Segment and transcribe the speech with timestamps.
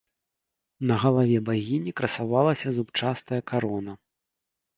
[0.91, 3.93] На галаве багіні красавалася зубчастая карона.